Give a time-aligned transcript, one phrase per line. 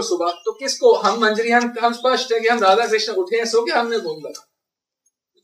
[0.00, 0.92] को सुबह। तो किसको?
[0.98, 3.98] हम मंजरी, हम हम स्पष्ट है कि हम राधा कृष्ण उठे हैं, सो के हमने
[4.00, 4.46] भोग लगा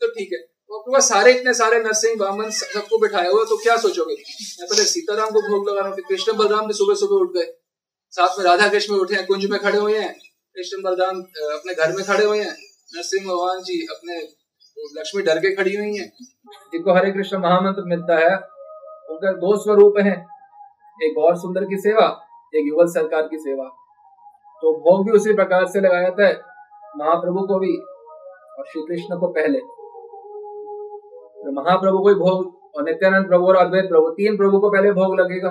[0.00, 3.56] तो ठीक है। तो आपके पास सारे इतने सारे नरसिंह बामन सबको बिठाया हुआ तो
[3.58, 4.14] क्या सोचोगे?
[4.14, 7.46] मैं पहले सीताराम को भोग लगा रहा हूँ कृष्ण बलराम भी सुबह सुबह उठ गए।
[8.12, 10.12] साथ में राधा कृष्ण उठे हैं, कुंज में खड़े हुए हैं।
[10.56, 11.20] कृष्ण बलराम
[11.54, 12.52] अपने घर में खड़े हुए हैं।
[12.92, 14.20] नरसिंह भगवान जी अपने
[14.98, 16.06] लक्ष्मी डर के खड़ी हुई है।
[16.72, 18.36] जिनको हरे कृष्ण महामंत्र मिलता है,
[19.10, 20.14] उनका दो स्वरूप है।
[21.00, 22.06] एक और सुंदर की सेवा,
[22.54, 23.64] एक युगल सरकार की सेवा।
[24.62, 26.34] तो भोग भी उसी प्रकार से लगाया जाता है।
[26.96, 27.76] महाप्रभु को भी
[28.58, 29.58] और श्री कृष्ण को पहले।
[31.44, 35.20] तो महाप्रभु को भोग और नित्यानंद प्रभु और अद्वैत प्रभु, तीन प्रभु को पहले भोग
[35.20, 35.48] लगेगा।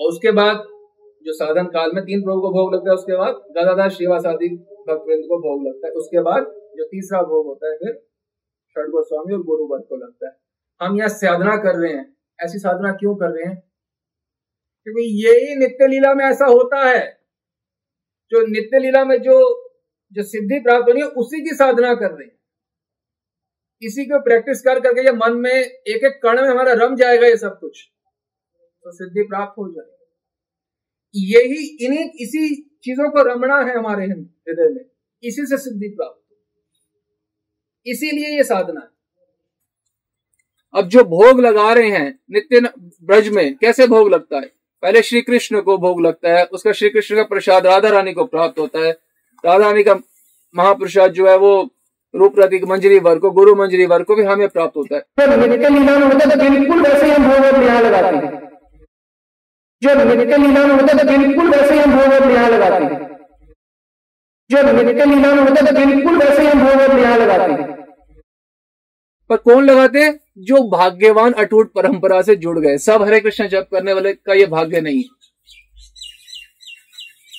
[0.00, 0.56] और उसके बाद
[1.26, 4.48] जो साधन काल में तीन प्रभु को भोग लगता है, उसके बाद गदाधार श्रीवासादि
[4.88, 6.42] भक्तवृंद को भोग लगता है। उसके बाद
[6.76, 8.06] जो तीसरा भोग होता है, फिर
[8.70, 10.36] षड गोस्वामी और गुरु वर्ग को लगता है।
[10.80, 13.71] हम यहाँ साधना कर रहे हैं। ऐसी साधना क्यों कर रहे हैं?
[14.86, 17.20] क्योंकि यही नित्य लीला में ऐसा होता है।
[18.32, 19.38] जो नित्य लीला में जो
[20.12, 22.38] जो सिद्धि प्राप्त होनी है, उसी की साधना कर रहे हैं।
[23.82, 27.26] इसी को प्रैक्टिस कर करके ये मन में एक एक कण में हमारा रम जाएगा
[27.26, 27.90] ये सब कुछ
[28.84, 34.84] तो सिद्धि प्राप्त हो जाएगी। यही इन्हीं, इसी चीज़ों को रमना है हमारे हृदय में।
[35.22, 36.18] इसी से सिद्धि प्राप्त
[37.86, 38.88] इसीलिए ये साधना है।
[40.74, 42.60] अब जो भोग लगा रहे हैं, नित्य
[43.02, 44.61] ब्रज में, कैसे भोग लगता है?
[44.82, 48.24] पहले श्री कृष्ण को भोग लगता है, उसका श्री कृष्ण का प्रसाद राधा रानी को
[48.26, 48.90] प्राप्त होता है।
[49.44, 49.94] राधा रानी का
[50.54, 51.52] महाप्रसाद जो है वो
[52.14, 55.68] रूप प्रतीक मंजरी वर्ग को, गुरु मंजरी वर्ग को भी हमें प्राप्त होता है। नित्य
[55.68, 58.40] लीला होता है तो बिल्कुल वैसे हम भोग और यहाँ लगाते हैं।
[59.82, 62.98] जो नित्य होता है तो बिल्कुल वैसे हम भोग और यहाँ लगाते हैं।
[64.50, 67.71] जो नित्य होता है तो बिल्कुल वैसे हम भोग और यहाँ लगाते हैं।
[69.32, 70.08] पर कौन लगाते
[70.40, 74.46] जो भाग्यवान अटूट परंपरा से जुड़ गए। सब हरे कृष्ण जप करने वाले का ये
[74.48, 75.02] भाग्य नहीं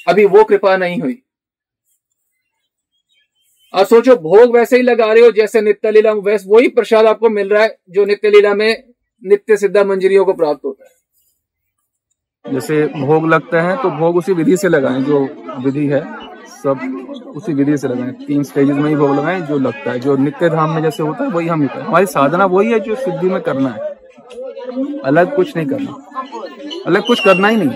[0.07, 1.17] अभी वो कृपा नहीं हुई।
[3.73, 7.29] और सोचो, भोग वैसे ही लगा रहे हो जैसे नित्य लीला वैसे वही प्रसाद आपको
[7.29, 8.83] मिल रहा है जो नित्य लीला में
[9.23, 10.91] नित्य सिद्धा मंजरियों को प्राप्त होता है।
[12.45, 15.19] जैसे भोग लगते हैं तो भोग उसी विधि से लगाएँ, जो
[15.65, 16.01] विधि है।
[16.63, 16.79] सब
[17.35, 20.49] उसी विधि से लगाए। तीन स्टेजेस में ही भोग लगाए, जो लगता है, जो नित्य
[20.49, 23.41] धाम में जैसे होता है, वही हम करें। हमारी साधना वही है जो सिद्धि में
[23.41, 23.79] करना है।
[25.05, 25.97] अलग कुछ नहीं करना।
[26.85, 27.69] अलग कुछ करना ही नहीं